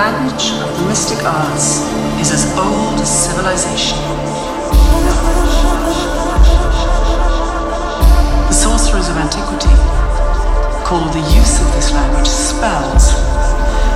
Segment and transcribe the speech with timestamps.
[0.00, 1.84] language of the mystic arts
[2.22, 3.98] is as old as civilization.
[8.48, 9.76] The sorcerers of antiquity
[10.88, 13.12] called the use of this language spells,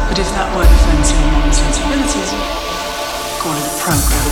[0.09, 2.31] but if that word offends your modern sensibilities,
[3.41, 4.24] call it a program.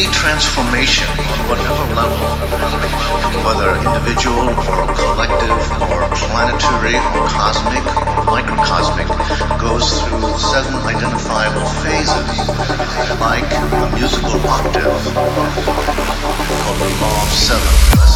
[0.00, 2.16] any transformation on whatever level,
[3.44, 5.60] whether individual or collective
[5.92, 9.08] or planetary or cosmic or microcosmic,
[9.60, 12.48] goes through seven identifiable phases
[13.20, 15.04] like a musical octave
[16.56, 18.09] called the law of seven.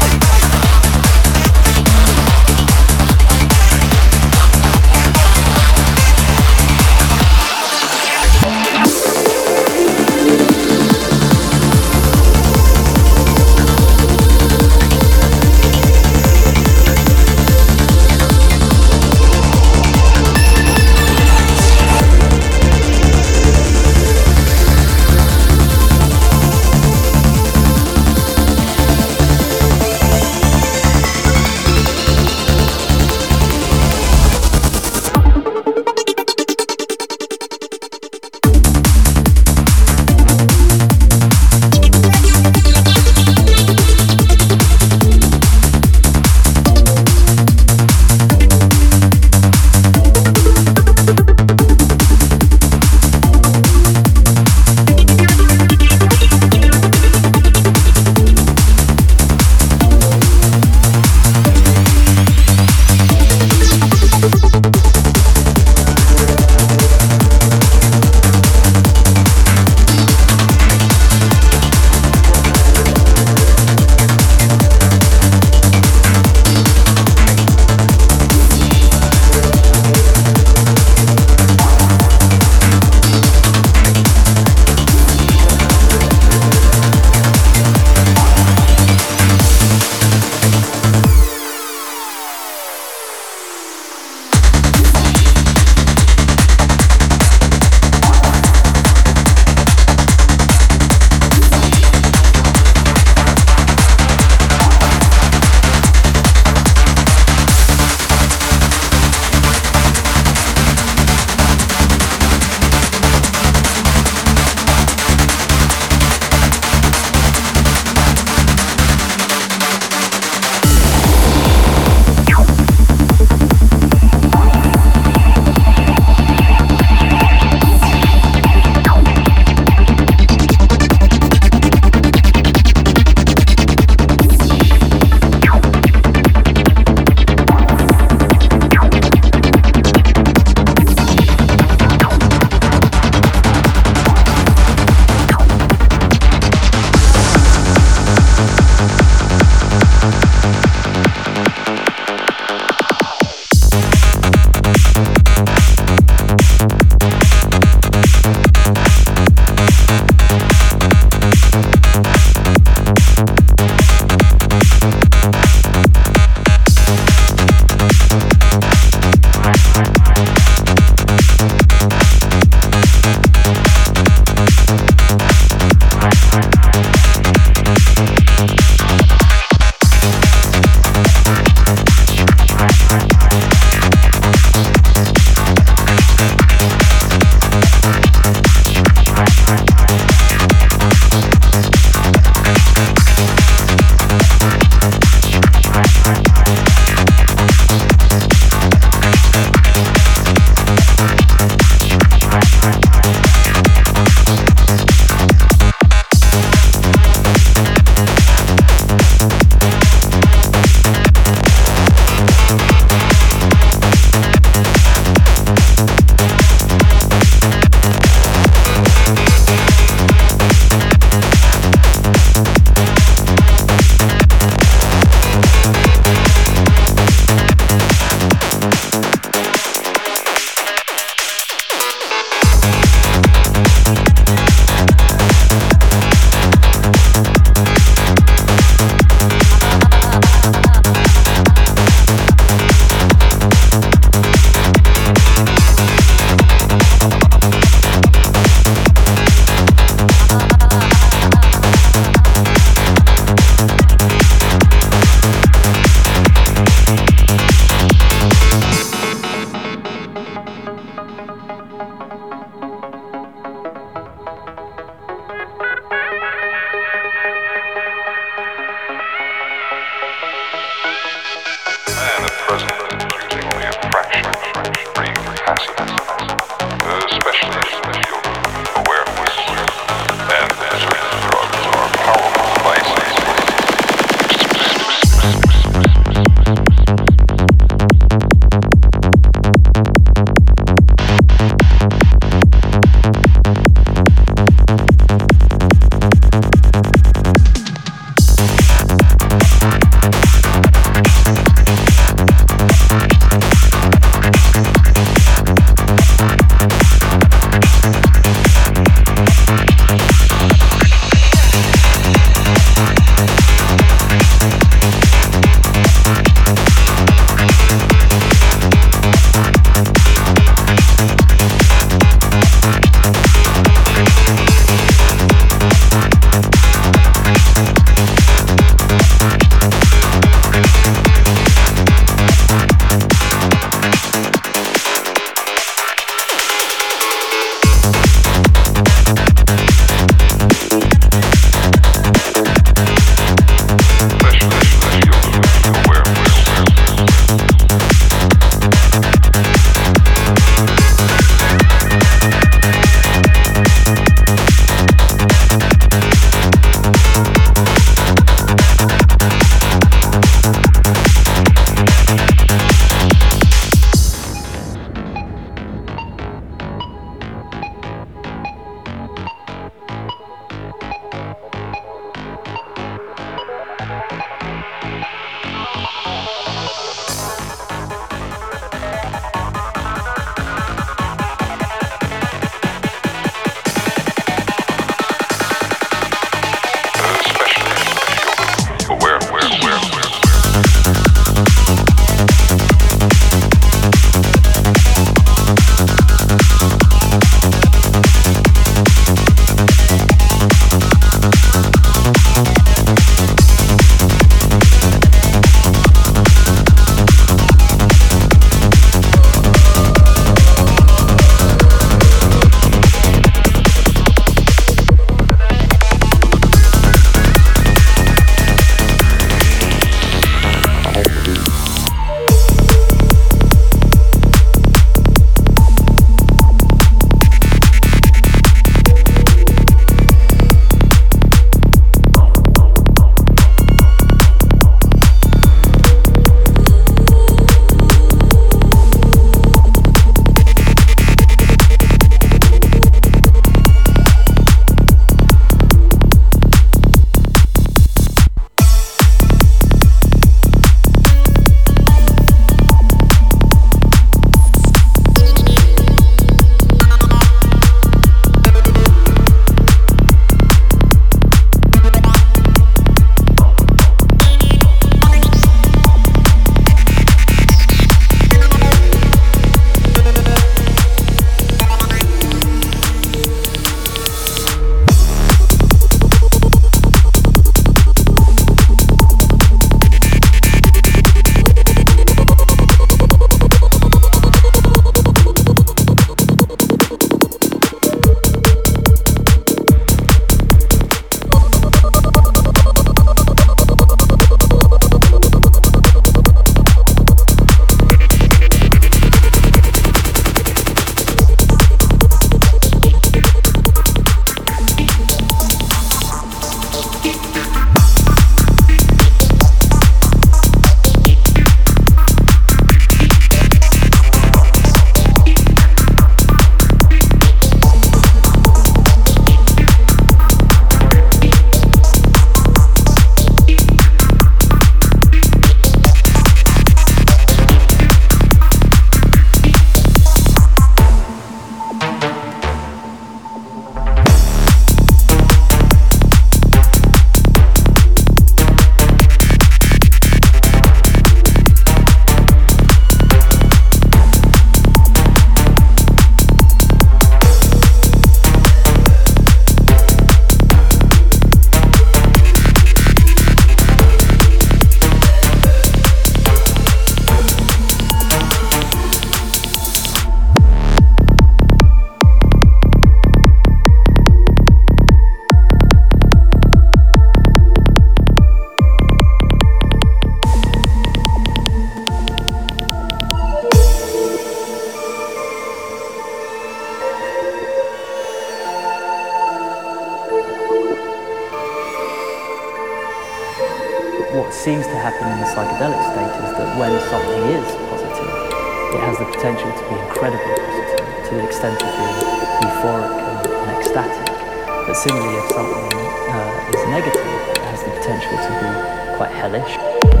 [597.45, 600.00] Has the potential to be quite hellish.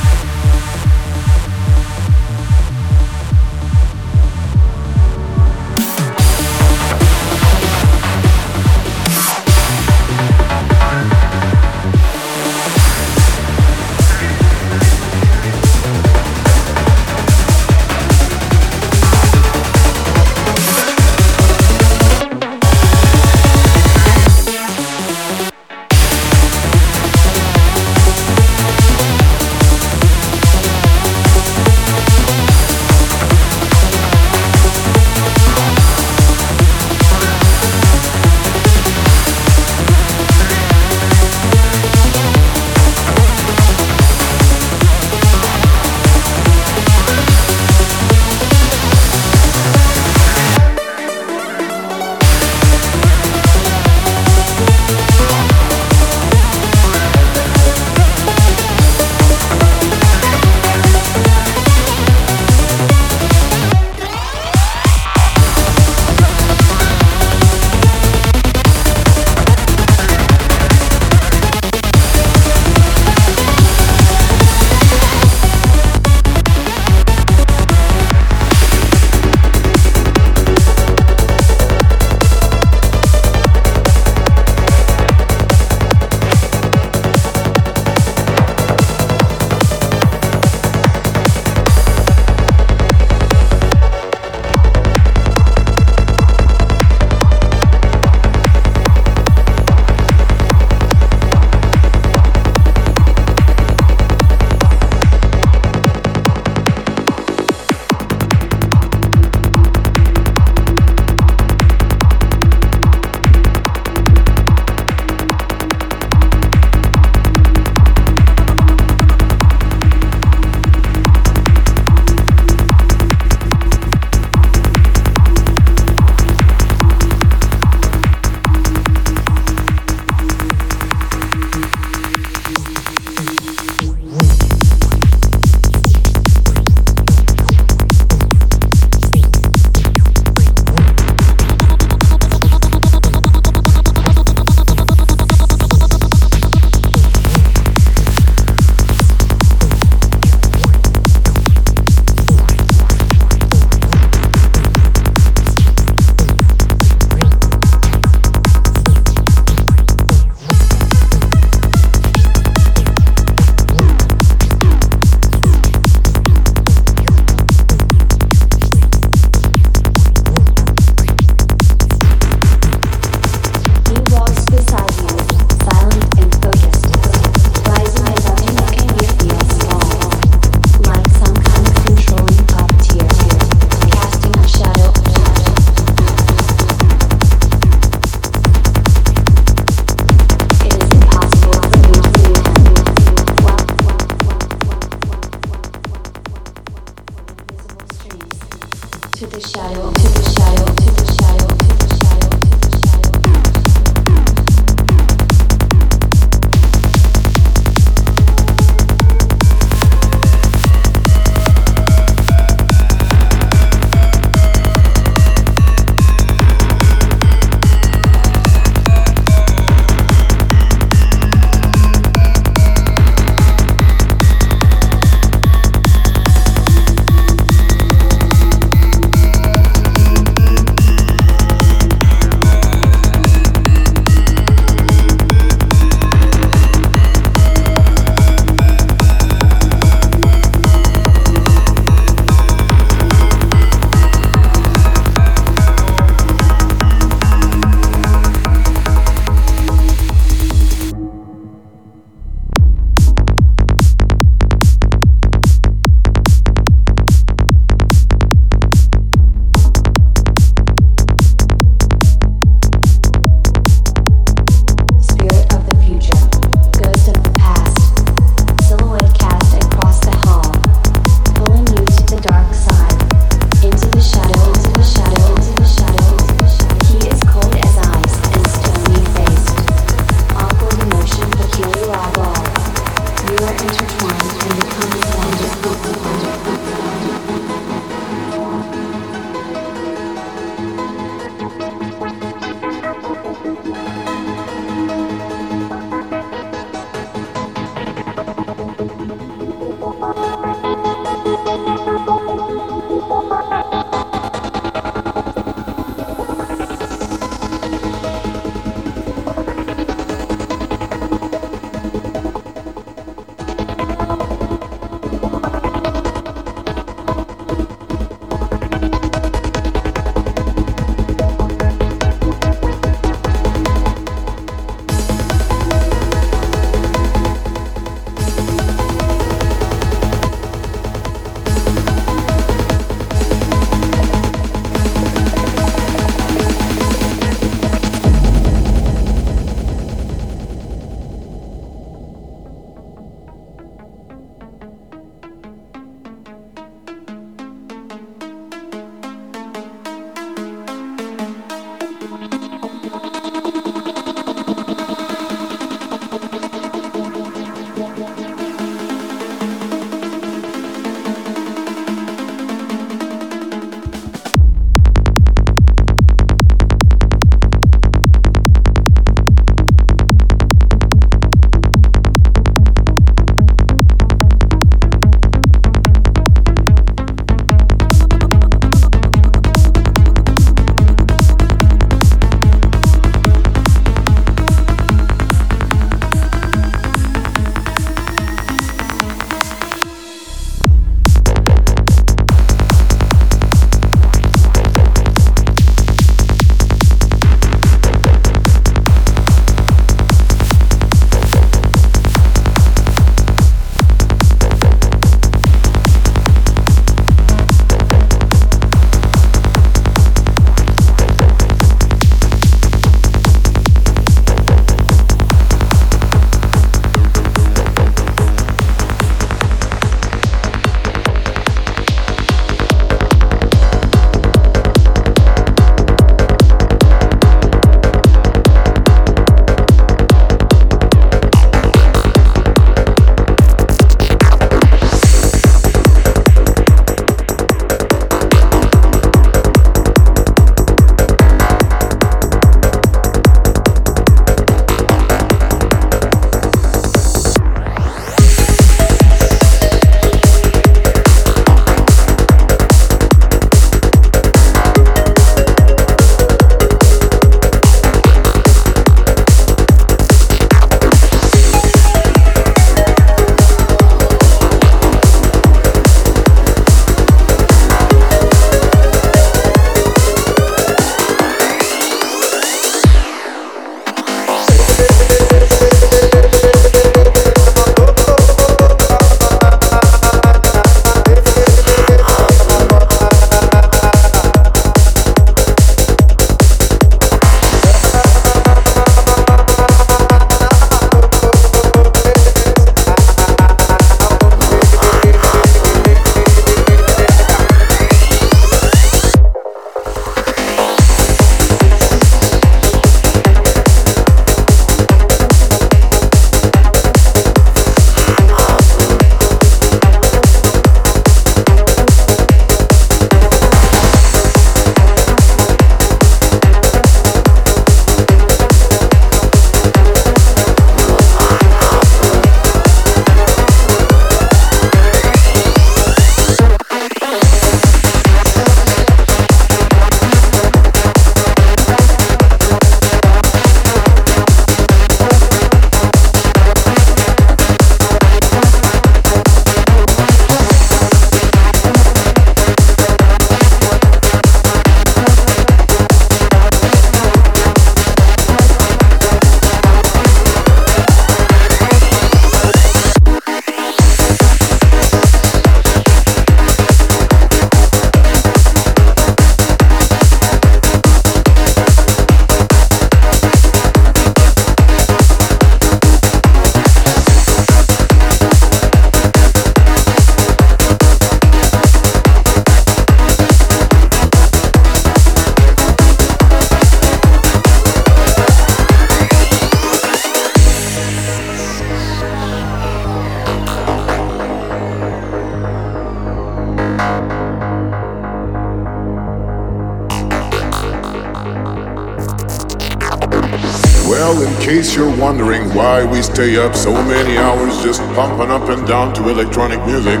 [595.62, 600.00] Why we stay up so many hours just pumping up and down to electronic music,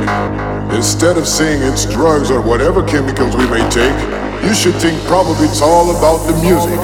[0.74, 3.96] instead of saying it's drugs or whatever chemicals we may take,
[4.44, 6.80] you should think probably it's all about the music.